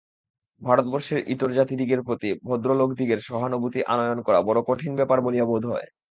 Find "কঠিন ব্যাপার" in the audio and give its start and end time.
4.67-5.17